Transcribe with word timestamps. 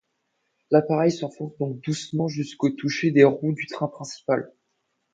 L'appareil 0.71 1.11
s'enfonce 1.11 1.55
donc 1.59 1.79
doucement 1.81 2.27
jusqu'au 2.27 2.71
touché 2.71 3.11
des 3.11 3.23
roues 3.23 3.53
du 3.53 3.67
train 3.67 3.87
principal. 3.87 4.51